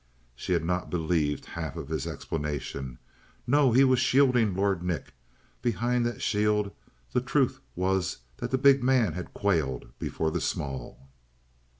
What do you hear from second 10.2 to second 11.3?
the small.